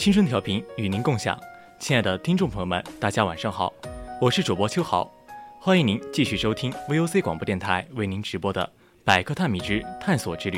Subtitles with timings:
[0.00, 1.38] 青春调频与您共享，
[1.78, 3.70] 亲爱的听众朋友们，大家晚上好，
[4.18, 5.12] 我是主播秋豪，
[5.60, 8.64] 欢迎您继续收听 VOC 广播电台为您直播的
[9.04, 10.56] 《百科探秘之探索之旅》。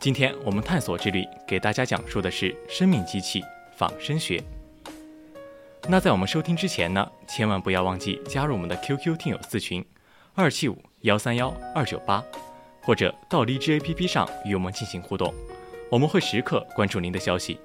[0.00, 3.40] 今天我们探索之旅给大家讲述的是生命机器
[3.76, 4.42] 仿生学。
[5.88, 9.84] 那在我们收听之前呢，千万不要忘记加入我们的 QQ 听友四群
[10.34, 12.20] 二七五幺三幺二九八，
[12.82, 15.32] 或者到荔枝 APP 上与我们进行互动，
[15.88, 17.56] 我们会时刻关注您的消息。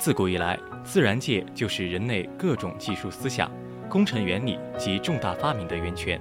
[0.00, 3.52] 自古以来，自然界就是人类各种技术思想、
[3.86, 6.18] 工程原理及重大发明的源泉。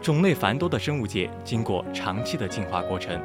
[0.00, 3.22] 种类繁多的生物界经过长期的进化过程，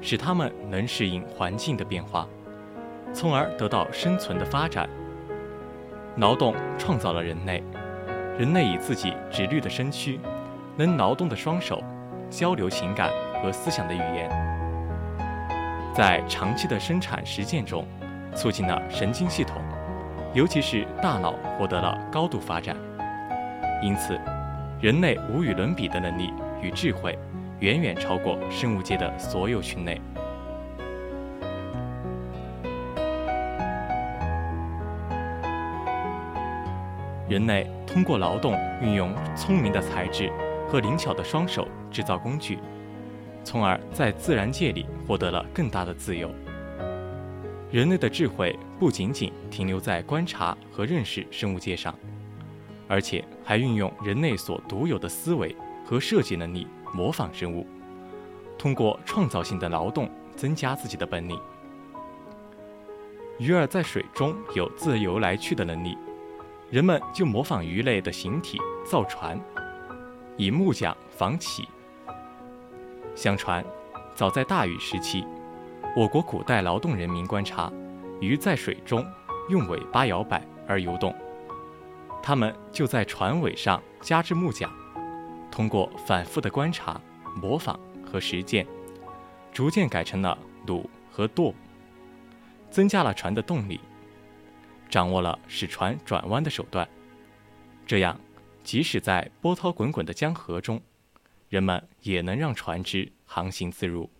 [0.00, 2.26] 使它们能适应环境的变化，
[3.12, 4.90] 从而得到生存的发展。
[6.16, 7.62] 劳动创造了人类，
[8.36, 10.18] 人类以自己直立的身躯、
[10.76, 11.80] 能劳动的双手，
[12.28, 14.28] 交流情感和思想的语言，
[15.94, 17.86] 在长期的生产实践中。
[18.36, 19.62] 促进了神经系统，
[20.34, 22.76] 尤其是大脑获得了高度发展。
[23.82, 24.20] 因此，
[24.80, 26.32] 人类无与伦比的能力
[26.62, 27.18] 与智慧，
[27.60, 30.00] 远远超过生物界的所有群类。
[37.28, 40.30] 人类通过劳动，运用聪明的才智
[40.68, 42.58] 和灵巧的双手制造工具，
[43.42, 46.30] 从而在自然界里获得了更大的自由。
[47.70, 51.92] 人类的智慧不仅仅停留在观察和认识生物界上，
[52.86, 55.54] 而且还运用人类所独有的思维
[55.84, 57.66] 和设计能力模仿生物，
[58.56, 61.36] 通过创造性的劳动增加自己的本领。
[63.38, 65.98] 鱼儿在水中有自由来去的能力，
[66.70, 69.38] 人们就模仿鱼类的形体造船，
[70.36, 71.68] 以木桨仿起。
[73.16, 73.64] 相传，
[74.14, 75.24] 早在大禹时期。
[75.96, 77.72] 我国古代劳动人民观察，
[78.20, 79.02] 鱼在水中
[79.48, 81.16] 用尾巴摇摆而游动，
[82.22, 84.70] 他们就在船尾上加制木桨，
[85.50, 87.00] 通过反复的观察、
[87.34, 88.66] 模仿和实践，
[89.54, 91.54] 逐渐改成了橹和舵，
[92.70, 93.80] 增加了船的动力，
[94.90, 96.86] 掌握了使船转弯的手段。
[97.86, 98.20] 这样，
[98.62, 100.78] 即使在波涛滚滚的江河中，
[101.48, 104.10] 人们也能让船只航行自如。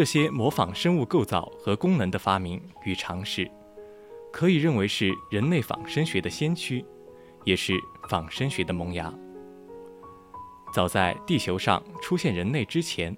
[0.00, 3.46] 这些模仿生物构造和功能的发明与尝试，
[4.32, 6.82] 可以认为是人类仿生学的先驱，
[7.44, 7.74] 也是
[8.08, 9.12] 仿生学的萌芽。
[10.72, 13.14] 早在地球上出现人类之前，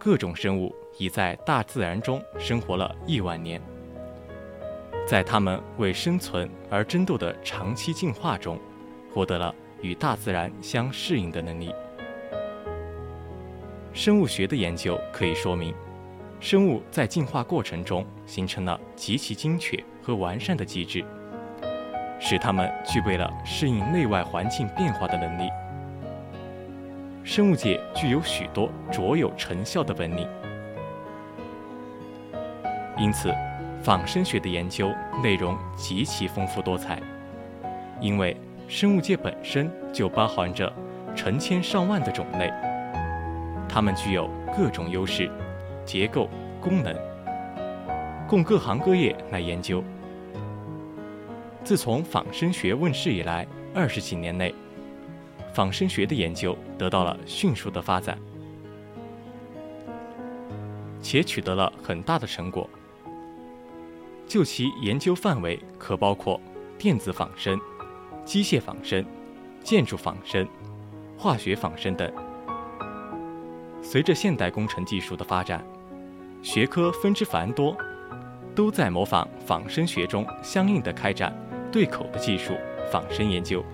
[0.00, 3.60] 各种生物已在大自然中生活了亿万年。
[5.06, 8.58] 在它们为生存而争斗的长期进化中，
[9.12, 11.74] 获得了与大自然相适应的能力。
[13.92, 15.74] 生物学的研究可以说明。
[16.38, 21.04] 生物在进化过程中形成了极其精确和完善的机制，
[22.20, 25.50] 使它们具备了适应内外环境变化的能力。
[27.24, 30.28] 生物界具有许多卓有成效的本领，
[32.96, 33.34] 因此，
[33.82, 34.92] 仿生学的研究
[35.22, 37.00] 内容极其丰富多彩。
[38.00, 38.36] 因为
[38.68, 40.72] 生物界本身就包含着
[41.16, 42.52] 成千上万的种类，
[43.68, 45.28] 它们具有各种优势。
[45.86, 46.28] 结构、
[46.60, 46.94] 功能，
[48.28, 49.82] 供各行各业来研究。
[51.62, 54.54] 自从仿生学问世以来，二十几年内，
[55.54, 58.18] 仿生学的研究得到了迅速的发展，
[61.00, 62.68] 且取得了很大的成果。
[64.26, 66.40] 就其研究范围，可包括
[66.76, 67.58] 电子仿生、
[68.24, 69.04] 机械仿生、
[69.62, 70.46] 建筑仿生、
[71.16, 72.12] 化学仿生等。
[73.82, 75.64] 随着现代工程技术的发展，
[76.46, 77.76] 学科分支繁多，
[78.54, 81.36] 都在模仿仿生学中相应的开展
[81.72, 82.56] 对口的技术
[82.88, 83.64] 仿生研究。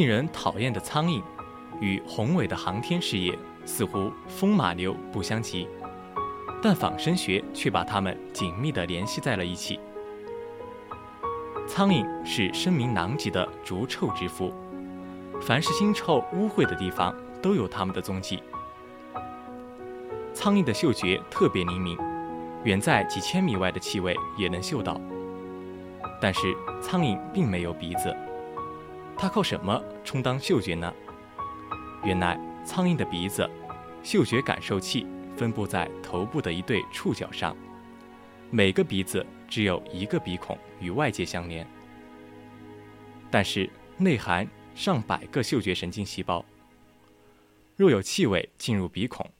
[0.00, 1.22] 令人讨厌的苍蝇，
[1.78, 5.68] 与宏伟的航天事业似乎风马牛不相及，
[6.62, 9.78] 但仿生学却把它们紧密地联系在了一起。
[11.68, 14.54] 苍蝇是声名狼藉的逐臭之夫，
[15.38, 18.42] 凡是腥臭污秽的地方都有它们的踪迹。
[20.32, 21.94] 苍蝇的嗅觉特别灵敏，
[22.64, 24.98] 远在几千米外的气味也能嗅到。
[26.22, 28.16] 但是苍蝇并没有鼻子。
[29.20, 30.90] 它靠什么充当嗅觉呢？
[32.04, 33.46] 原来，苍蝇的鼻子、
[34.02, 35.06] 嗅觉感受器
[35.36, 37.54] 分布在头部的一对触角上，
[38.50, 41.66] 每个鼻子只有一个鼻孔与外界相连，
[43.30, 46.42] 但是内含上百个嗅觉神经细胞。
[47.76, 49.30] 若有气味进入鼻孔，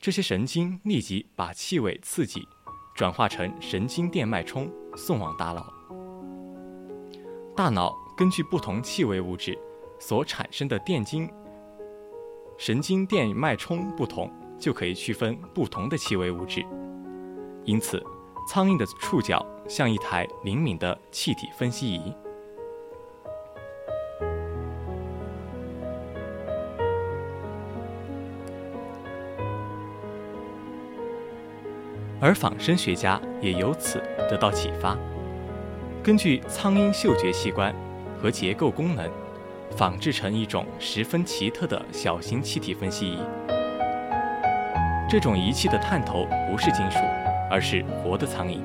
[0.00, 2.44] 这些神经立即把气味刺激
[2.96, 5.72] 转化成神经电脉冲送往大脑，
[7.54, 8.05] 大脑。
[8.16, 9.58] 根据不同气味物质
[9.98, 11.30] 所产生的电经
[12.56, 16.64] 神经电脉冲不同，就可以区分不同的气味物质。
[17.66, 18.02] 因此，
[18.48, 22.14] 苍蝇的触角像一台灵敏的气体分析仪。
[32.18, 33.98] 而仿生学家也由此
[34.30, 34.96] 得到启发，
[36.02, 37.74] 根据苍蝇嗅觉器官。
[38.20, 39.10] 和结构功能，
[39.76, 43.18] 仿制成一种十分奇特的小型气体分析仪。
[45.08, 46.98] 这种仪器的探头不是金属，
[47.50, 48.60] 而是活的苍蝇。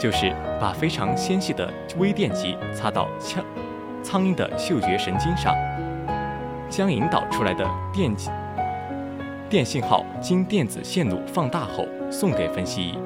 [0.00, 3.44] 就是把非常纤细的微电极插到苍
[4.02, 5.54] 苍蝇的嗅觉神经上，
[6.68, 8.14] 将引导出来的电
[9.48, 12.98] 电信号经电子线路放大后送给分析仪。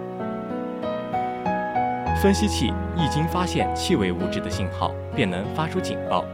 [2.23, 6.25] 分析器一经发现气味物质的信号，便能发出警报。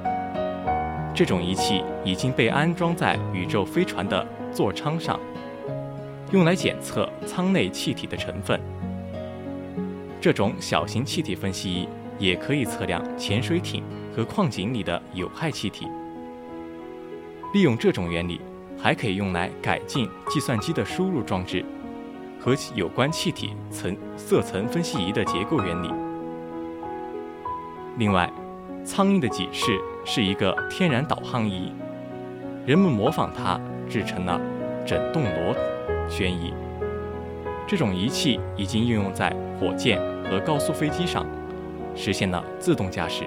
[1.14, 5.18] 这种仪器已经被安装在宇宙飞船的座舱上，
[6.30, 8.60] 用来检测舱内气体的成分。
[10.20, 13.82] 这种小型气体分析仪也可以测量潜水艇
[14.14, 15.86] 和矿井里的有害气体。
[17.54, 18.42] 利用这种原理，
[18.76, 21.64] 还可以用来改进计算机的输入装置
[22.40, 25.90] 和有关气体层色层分析仪的结构原理。
[27.98, 28.32] 另外，
[28.84, 31.72] 苍蝇的脊翅是一个天然导航仪，
[32.64, 34.40] 人们模仿它制成了
[34.86, 35.54] 整动螺
[36.08, 36.54] 旋仪。
[37.66, 41.26] 这种仪器已经应用在火箭和高速飞机上，
[41.94, 43.24] 实现了自动驾驶。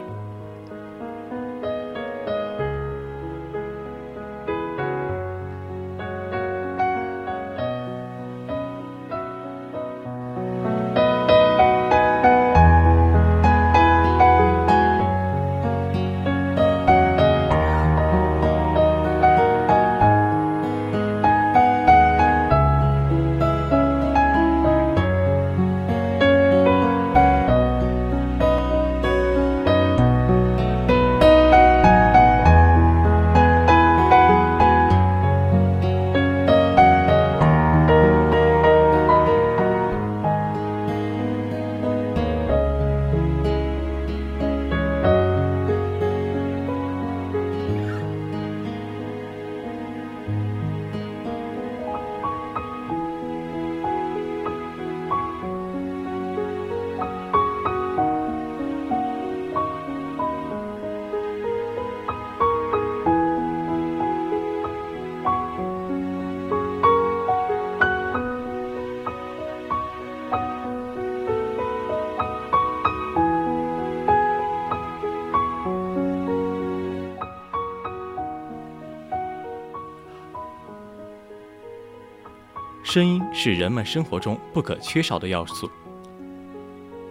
[82.91, 85.71] 声音是人们生活中不可缺少的要素。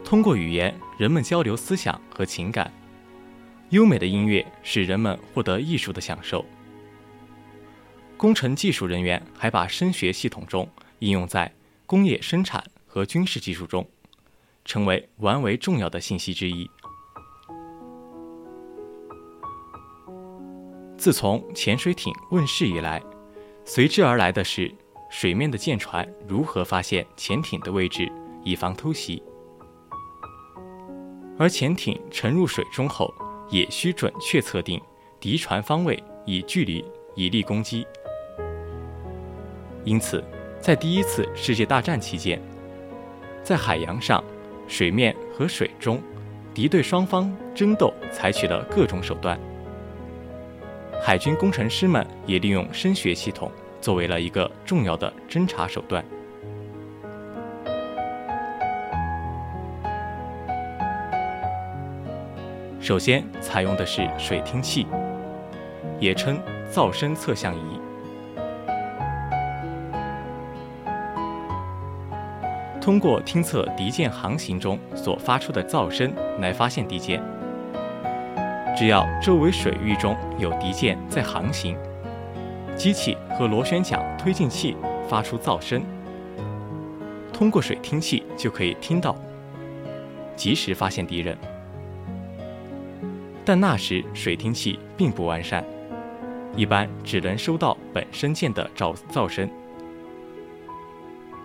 [0.04, 2.70] 通过语言，人们交流思想和情感。
[3.70, 6.44] 优美的音乐使人们获得艺术的享受。
[8.18, 10.68] 工程技术人员还把声学系统中
[10.98, 11.50] 应用在
[11.86, 13.88] 工业生产和军事技术中，
[14.66, 16.68] 成为完为重要的信息之一。
[20.98, 23.02] 自从潜水艇问世以来，
[23.64, 24.70] 随之而来的是。
[25.10, 28.10] 水面的舰船如何发现潜艇的位置，
[28.44, 29.20] 以防偷袭？
[31.36, 33.12] 而潜艇沉入水中后，
[33.50, 34.80] 也需准确测定
[35.18, 36.84] 敌船方位，以距离
[37.16, 37.84] 以利攻击。
[39.84, 40.22] 因此，
[40.60, 42.40] 在第一次世界大战期间，
[43.42, 44.22] 在海洋上、
[44.68, 46.00] 水面和水中，
[46.54, 49.38] 敌对双方争斗采取了各种手段。
[51.02, 53.50] 海军工程师们也利用声学系统。
[53.80, 56.04] 作为了一个重要的侦查手段。
[62.80, 64.86] 首先采用的是水听器，
[65.98, 67.80] 也称噪声测向仪，
[72.80, 77.22] 通过听测敌舰航行中所发出的噪声来发现敌舰。
[78.76, 81.76] 只要周围水域中有敌舰在航行。
[82.80, 84.74] 机器和螺旋桨推进器
[85.06, 85.82] 发出噪声，
[87.30, 89.14] 通过水听器就可以听到，
[90.34, 91.36] 及时发现敌人。
[93.44, 95.62] 但那时水听器并不完善，
[96.56, 99.46] 一般只能收到本身舰的噪噪声。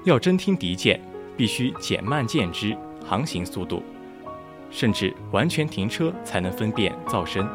[0.06, 0.98] 要侦听敌舰，
[1.36, 2.74] 必须减慢舰只
[3.06, 3.84] 航行速度，
[4.72, 7.46] 甚至完全停车才能分辨噪声。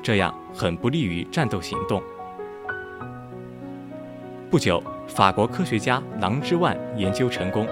[0.00, 2.02] 这样很不利于战斗行动。
[4.50, 7.66] 不久，法国科学家郎之万研究成功，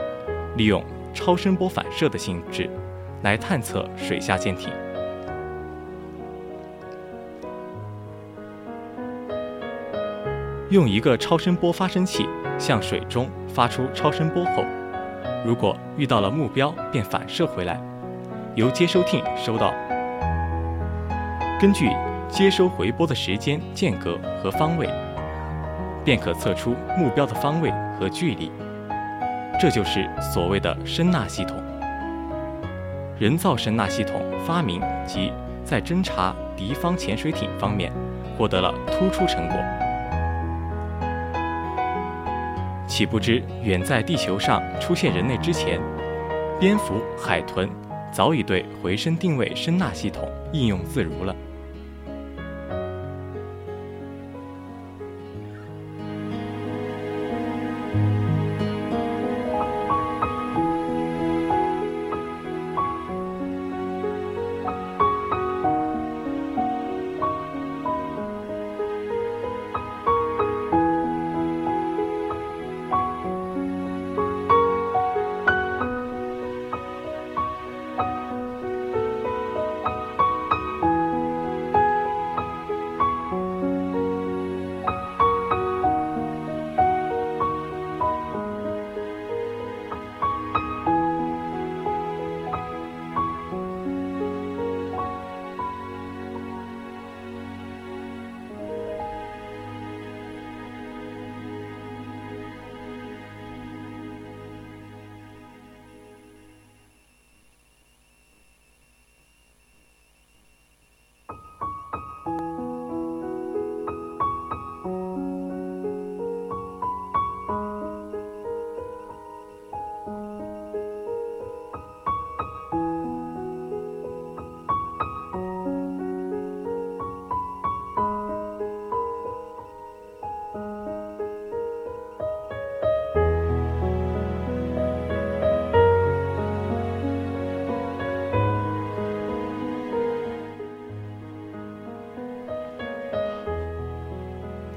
[0.59, 2.69] 利用超声波反射的性质
[3.23, 4.71] 来探测水下舰艇。
[10.69, 14.63] 用一个超声波发生器向水中发出超声波后，
[15.47, 17.81] 如果遇到了目标，便反射回来，
[18.57, 19.73] 由接收艇收到。
[21.61, 21.89] 根据
[22.29, 24.89] 接收回波的时间间隔和方位，
[26.05, 28.51] 便可测出目标的方位和距离。
[29.61, 31.57] 这就是所谓的声纳系统。
[33.19, 35.33] 人造声纳系统发明及
[35.65, 37.93] 在侦察敌方潜水艇方面
[38.37, 39.57] 获得了突出成果。
[42.89, 45.81] 岂不知，远在地球上出现人类之前，
[46.59, 47.71] 蝙蝠、海豚
[48.13, 51.35] 早已对回声定位声纳系统应用自如了。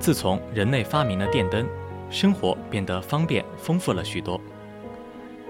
[0.08, 1.68] 自从人类发明了电灯，
[2.10, 4.40] 生活变得方便丰富了许多。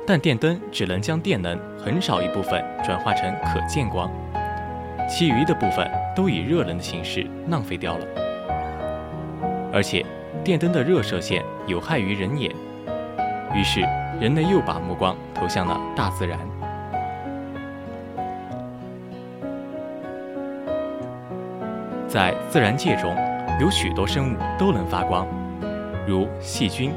[0.04, 4.10] 但电灯只能将电能很少一部分转化成可见光，
[5.08, 8.06] 其余的部分都以热能的形式浪费掉了。
[9.72, 10.04] 而且，
[10.44, 12.52] 电灯的热射线有害于人眼，
[13.54, 13.82] 于是
[14.20, 16.40] 人类又把目光投向了大自然。
[22.08, 23.16] 在自然界中。
[23.60, 25.28] 有许多生物都能发光，
[26.08, 26.92] 如细菌、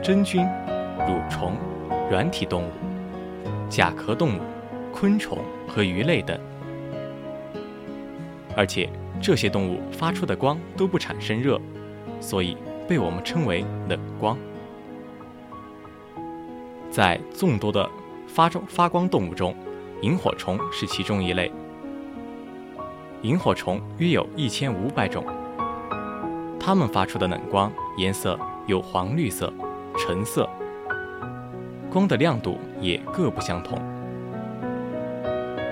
[0.00, 0.46] 真菌、
[1.00, 1.56] 蠕虫、
[2.08, 2.70] 软体动物、
[3.68, 4.40] 甲壳动物、
[4.92, 6.38] 昆虫和鱼类等。
[8.56, 8.88] 而且
[9.20, 11.60] 这些动物发出的光都不产生热，
[12.20, 14.38] 所以被我们称为冷光。
[16.92, 17.90] 在众多的
[18.28, 19.52] 发中发光动物中，
[20.02, 21.50] 萤火虫是其中一类。
[23.22, 25.24] 萤火虫约有一千五百种。
[26.66, 29.52] 它们发出的冷光颜色有黄绿色、
[29.98, 30.48] 橙色，
[31.92, 33.78] 光的亮度也各不相同。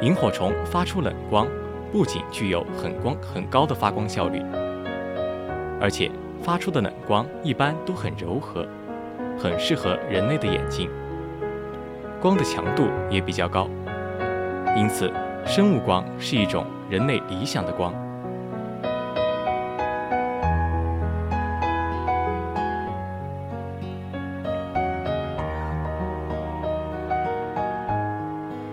[0.02, 1.48] 萤火虫发出冷光，
[1.90, 4.42] 不仅具有很光很高的发光效率，
[5.80, 6.10] 而且
[6.42, 8.68] 发出的冷光一般都很柔和，
[9.38, 10.90] 很适合人类的眼睛。
[12.20, 13.66] 光的强度也比较高，
[14.76, 15.10] 因此
[15.46, 17.94] 生物光是一种人类理想的光。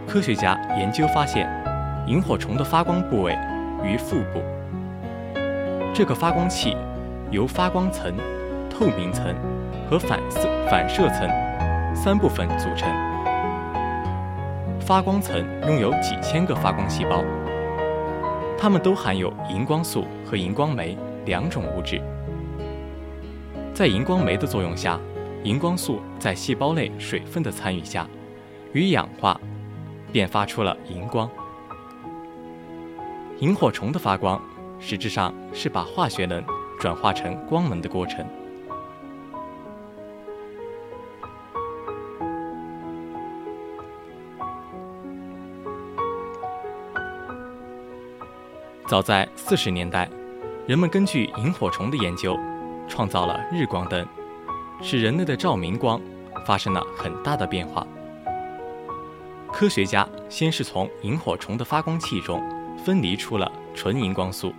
[0.10, 1.48] 科学家研究发现，
[2.08, 3.38] 萤火虫的发光部位
[3.84, 4.42] 于腹部。
[5.94, 6.76] 这个发光器
[7.30, 8.12] 由发光层、
[8.72, 9.36] 透明层
[9.88, 11.30] 和反射反射层
[11.96, 12.90] 三部分组成。
[14.80, 17.24] 发光层拥有几千个发光细胞，
[18.58, 22.02] 它们都含有荧光素和荧光酶两种物质。
[23.76, 25.00] 在荧光酶的作用下，
[25.44, 28.08] 荧光素在细胞内水分的参与下，
[28.74, 29.39] 与氧化。
[30.12, 31.30] 便发出了荧光。
[33.40, 34.42] 萤火虫的发光，
[34.80, 36.44] 实质上是把化学能
[36.80, 38.26] 转化成光能的过程。
[48.88, 50.10] 早在四十年代，
[50.66, 52.36] 人们根据萤火虫的研究，
[52.88, 54.04] 创造了日光灯，
[54.82, 56.02] 使人类的照明光
[56.44, 57.86] 发生了很大的变化。
[59.52, 62.42] 科学家先是从萤火虫的发光器中
[62.78, 64.54] 分离出了纯荧光素，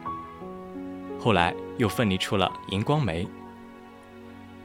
[1.18, 3.26] 后来又分离出了荧光酶，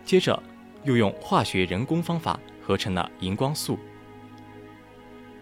[0.03, 0.41] 接着
[0.83, 3.79] 又用化学人工方法合成了荧光素。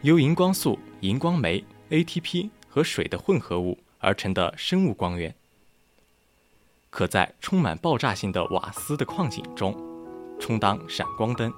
[0.01, 5.33] 由荧光素、荧光酶、ATP 和水的混合物而成的生物光源，
[6.89, 9.75] 可在充满爆炸性的瓦斯的矿井中
[10.39, 11.51] 充当闪光灯。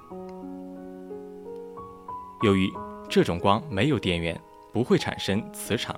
[2.42, 2.72] 由于
[3.08, 4.38] 这种光没有电源，
[4.72, 5.94] 不会产生磁场，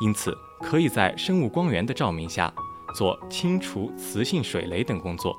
[0.00, 2.52] 因此可以在生物光源的照明下
[2.94, 5.36] 做清除磁性水雷等工作。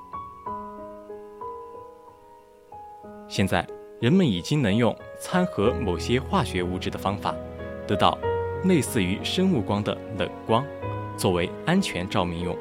[3.27, 3.67] 现在，
[3.99, 7.35] 人们已经能用掺和某些化学物质的方法，
[7.87, 8.17] 得到
[8.63, 10.65] 类似于生物光的冷光，
[11.17, 12.57] 作为安全照明用。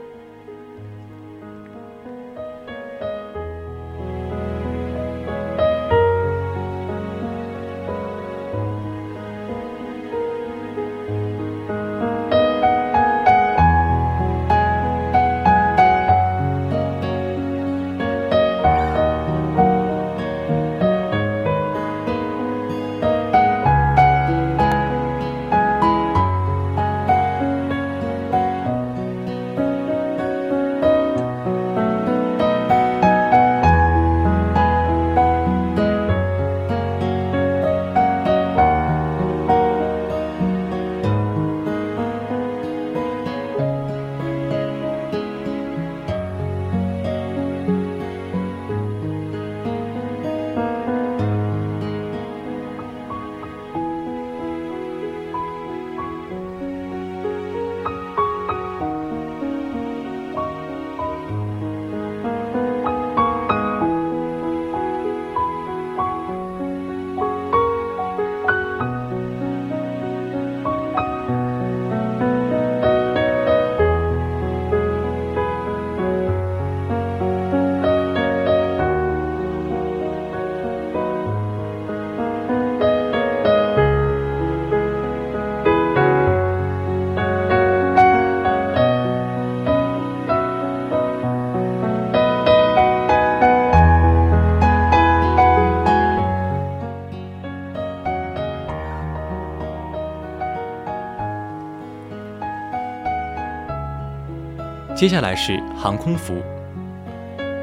[104.99, 106.43] 接下来是航空服。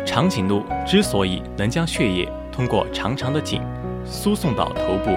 [0.06, 3.62] 长颈鹿之所以能将血液通过长长的颈
[4.06, 5.10] 输送到头部，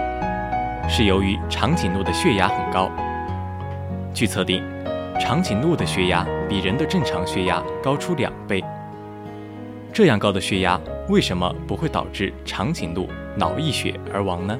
[0.89, 2.91] 是由于长颈鹿的血压很高。
[4.13, 4.65] 据测定，
[5.21, 8.65] 长颈鹿的血压比人的正常血压高出两倍。
[9.93, 10.77] 这样高的血压
[11.09, 14.59] 为什么不会导致长颈鹿脑溢血而亡呢？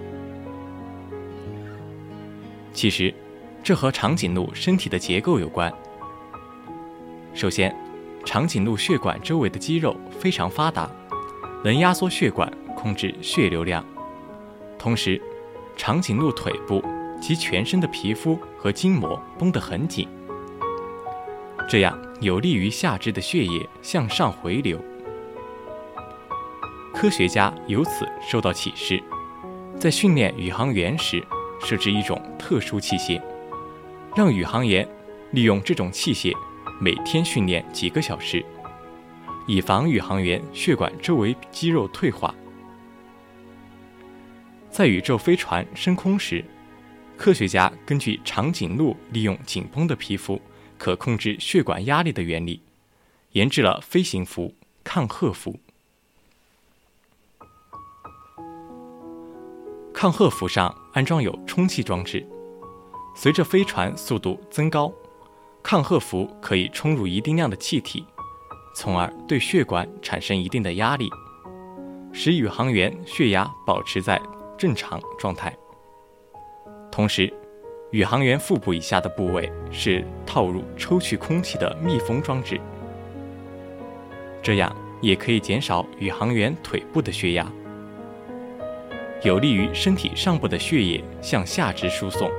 [2.73, 3.13] 其实，
[3.65, 5.75] 这和长颈鹿身体的结构有关。
[7.35, 7.75] 首先，
[8.25, 10.91] 长颈鹿血管周围的肌肉非常发达，
[11.63, 13.85] 能压缩血管，控制血流量。
[14.79, 15.21] 同时，
[15.77, 16.83] 长颈鹿腿部
[17.21, 20.09] 及全身的皮肤和筋膜绷得很紧，
[21.69, 24.79] 这样有利于下肢的血液向上回流。
[26.93, 29.01] 科学家由此受到启示，
[29.79, 31.25] 在训练宇航员时
[31.61, 33.23] 设置一种特殊器械，
[34.17, 34.89] 让宇航员
[35.31, 36.35] 利用这种器械。
[36.81, 38.45] 每天训练几个小时，
[39.49, 42.33] 以防宇航员血管周围肌肉退化。
[44.71, 46.45] 在宇宙飞船升空时，
[47.17, 50.41] 科学家根据长颈鹿利用紧绷的皮肤
[50.77, 52.63] 可控制血管压力的原理，
[53.33, 55.59] 研制了飞行服抗荷服。
[59.93, 62.25] 抗荷服上安装有充气装置，
[63.17, 64.93] 随着飞船速度增高。
[65.71, 68.03] 抗荷服可以充入一定量的气体，
[68.75, 71.11] 从而对血管产生一定的压力，
[72.11, 74.19] 使宇航员血压保持在
[74.57, 75.55] 正常状态。
[76.91, 77.31] 同时，
[77.91, 82.59] 宇航员腹部以下的部位是套入抽取空气的密封装置，
[84.43, 87.47] 这样也可以减少宇航员腿部的血压，
[89.23, 92.31] 有利于身体上部的血液向下肢输送。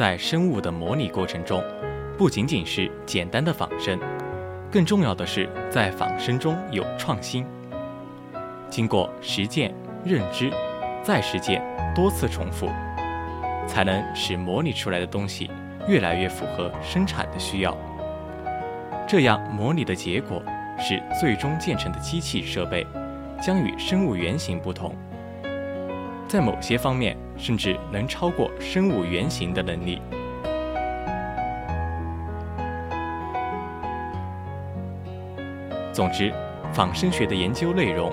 [0.00, 1.62] 在生物的模拟过程中，
[2.16, 4.00] 不仅仅是简单的仿生，
[4.72, 7.44] 更重要的是在仿生中有创新。
[8.70, 10.50] 经过实践、认知、
[11.02, 11.62] 再实践、
[11.94, 12.66] 多次重复，
[13.66, 15.50] 才能使模拟出来的东西
[15.86, 17.76] 越来越符合生产的需要。
[19.06, 20.42] 这样模拟的结果，
[20.78, 22.86] 使最终建成的机器设备
[23.38, 24.96] 将与生物原型不同。
[26.26, 30.00] 在某些方面，甚至能超过生物原型的能力。
[35.92, 36.32] 总之，
[36.72, 38.12] 仿生学的研究内容，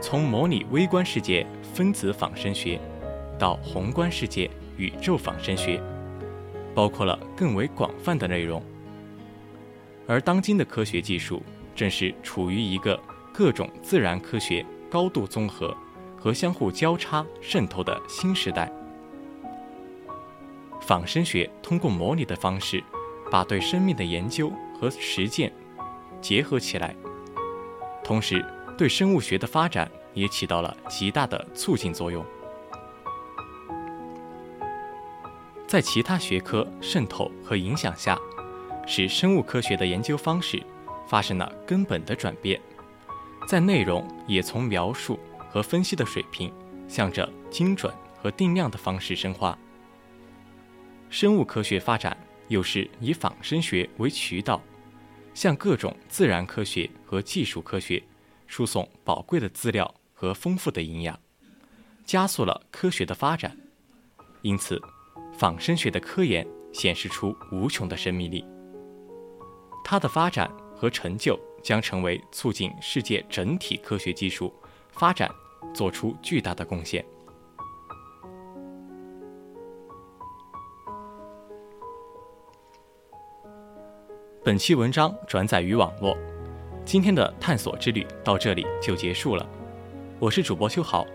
[0.00, 2.80] 从模拟微观世界分子仿生学，
[3.38, 5.80] 到宏观世界宇宙仿生学，
[6.74, 8.62] 包括了更为广泛的内容。
[10.06, 11.42] 而当今的科学技术，
[11.74, 12.98] 正是处于一个
[13.32, 15.76] 各种自然科学高度综合。
[16.20, 18.70] 和相互交叉渗透的新时代，
[20.82, 22.84] 仿生学通过模拟的方式，
[23.30, 25.50] 把对生命的研究和实践
[26.20, 26.94] 结合起来，
[28.04, 28.44] 同时
[28.76, 32.22] 对生物学的发展也起到了极大的促进作用。
[35.66, 38.18] 在其他学科渗透和影响下，
[38.86, 40.62] 使生物科学的研究方式
[41.06, 42.60] 发生了根本的转变，
[43.48, 45.18] 在内容也从描述。
[45.50, 46.52] 和分析的水平，
[46.88, 49.58] 向着精准和定量的方式深化。
[51.10, 52.16] 生物科学发展
[52.48, 54.62] 又是以仿生学为渠道，
[55.34, 58.02] 向各种自然科学和技术科学
[58.46, 61.18] 输送宝贵的资料和丰富的营养，
[62.04, 63.56] 加速了科学的发展。
[64.42, 64.80] 因此，
[65.32, 68.44] 仿生学的科研显示出无穷的生命力。
[69.84, 74.54] 它的发展和成就将成为促进世界整体科学技术
[74.92, 75.28] 发展
[75.74, 77.04] 做出巨大的贡献。
[84.42, 86.16] 本期文章转载于网络，
[86.84, 89.46] 今天的探索之旅到这里就结束了。
[90.18, 91.06] 我是主播修豪，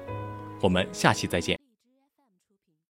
[0.62, 1.65] 我们下期再见。